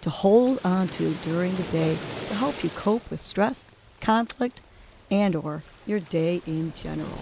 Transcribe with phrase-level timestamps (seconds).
[0.00, 1.98] to hold on to during the day
[2.28, 3.68] to help you cope with stress,
[4.00, 4.60] conflict,
[5.10, 7.18] and or your day in general.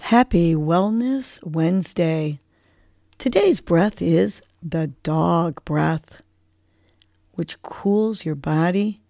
[0.00, 2.40] Happy Wellness Wednesday.
[3.18, 6.22] Today's breath is the dog breath,
[7.32, 9.00] which cools your body,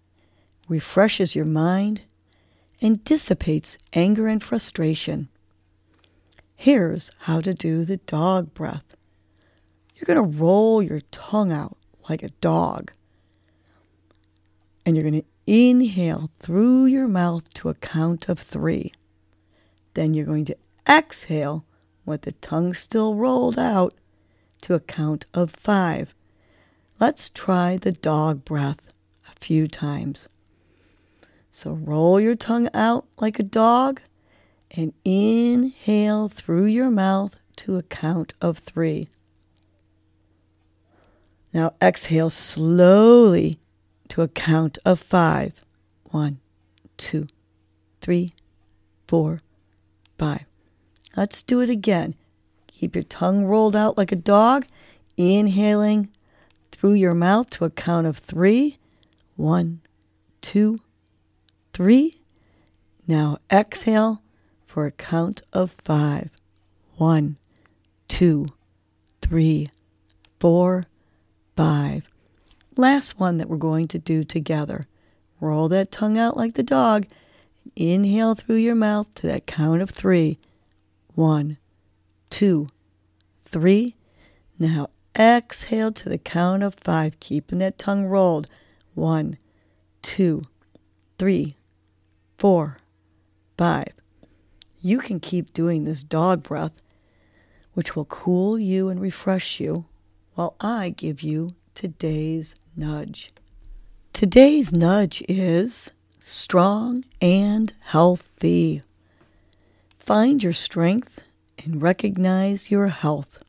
[0.67, 2.01] refreshes your mind,
[2.81, 5.29] and dissipates anger and frustration.
[6.55, 8.83] Here's how to do the dog breath.
[9.95, 11.77] You're going to roll your tongue out
[12.09, 12.91] like a dog.
[14.85, 18.93] And you're going to inhale through your mouth to a count of three.
[19.93, 21.65] Then you're going to exhale
[22.05, 23.93] with the tongue still rolled out
[24.61, 26.13] to a count of five.
[26.99, 28.93] Let's try the dog breath
[29.27, 30.27] a few times.
[31.51, 34.01] So roll your tongue out like a dog
[34.75, 39.09] and inhale through your mouth to a count of three.
[41.57, 43.59] Now exhale slowly
[44.09, 45.53] to a count of five.
[46.11, 46.39] One,
[46.97, 47.29] two,
[47.99, 48.35] three,
[49.07, 49.41] four,
[50.19, 50.45] five.
[51.15, 52.13] Let's do it again.
[52.67, 54.67] Keep your tongue rolled out like a dog,
[55.17, 56.11] inhaling
[56.71, 58.77] through your mouth to a count of three.
[59.35, 59.81] One,
[60.41, 60.81] two,
[61.73, 62.21] three.
[63.07, 64.21] Now exhale
[64.67, 66.29] for a count of five.
[66.97, 67.37] One,
[68.07, 68.49] two,
[69.23, 69.71] three,
[70.39, 70.85] four,
[71.57, 72.07] five.
[72.77, 74.85] Last one that we're going to do together.
[75.41, 77.07] Roll that tongue out like the dog.
[77.75, 80.37] Inhale through your mouth to that count of three.
[81.15, 81.57] One,
[82.29, 82.69] two,
[83.43, 83.95] three.
[84.59, 88.47] Now exhale to the count of five, keeping that tongue rolled.
[88.93, 89.39] One,
[90.03, 90.43] two,
[91.17, 91.57] three,
[92.37, 92.77] four,
[93.57, 93.93] five.
[94.79, 96.73] You can keep doing this dog breath,
[97.73, 99.85] which will cool you and refresh you
[100.37, 103.33] while I give you today's nudge.
[104.13, 105.89] Today's nudge is
[106.19, 108.83] strong and healthy.
[109.97, 111.23] Find your strength
[111.65, 113.41] and recognize your health.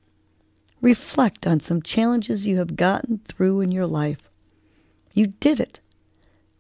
[0.81, 4.31] Reflect on some challenges you have gotten through in your life.
[5.13, 5.81] You did it,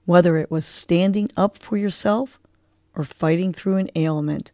[0.05, 2.38] whether it was standing up for yourself
[2.94, 4.53] or fighting through an ailment.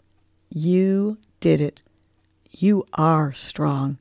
[0.50, 1.82] You did it.
[2.52, 3.98] You are strong.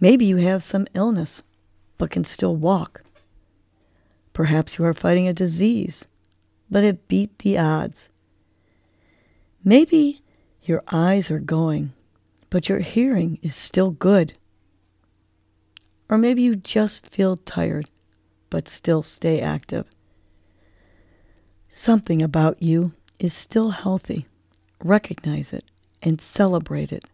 [0.00, 1.42] Maybe you have some illness,
[1.98, 3.02] but can still walk.
[4.32, 6.06] Perhaps you are fighting a disease,
[6.70, 8.08] but it beat the odds.
[9.62, 10.22] Maybe
[10.62, 11.92] your eyes are going,
[12.48, 14.38] but your hearing is still good.
[16.08, 17.90] Or maybe you just feel tired,
[18.48, 19.84] but still stay active.
[21.68, 24.26] Something about you is still healthy.
[24.82, 25.64] Recognize it
[26.02, 27.04] and celebrate it.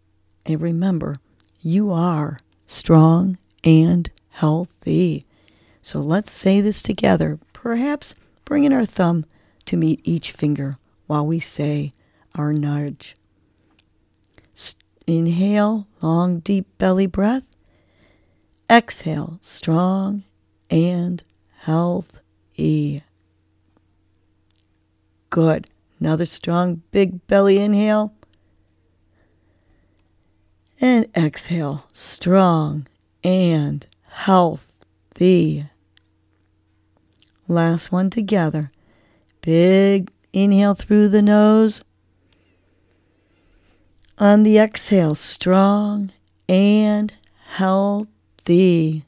[0.46, 1.16] And remember,
[1.60, 5.24] you are strong, and healthy.
[5.82, 9.24] So let's say this together, perhaps bringing our thumb
[9.66, 11.92] to meet each finger while we say
[12.34, 13.16] our nudge.
[15.06, 17.44] Inhale, long, deep belly breath.
[18.68, 20.24] Exhale, strong
[20.68, 21.22] and
[21.58, 23.02] healthy.
[25.30, 25.68] Good.
[26.00, 28.12] Another strong, big belly inhale
[30.80, 32.86] and exhale strong
[33.24, 35.64] and healthy.
[37.48, 38.72] Last one together.
[39.40, 41.82] Big inhale through the nose.
[44.18, 46.12] On the exhale, strong
[46.48, 47.12] and
[47.44, 49.04] healthy.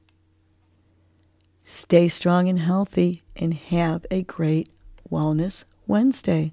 [1.63, 4.69] Stay strong and healthy and have a great
[5.11, 6.53] Wellness Wednesday.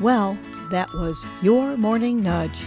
[0.00, 0.36] Well,
[0.70, 2.66] that was your morning nudge.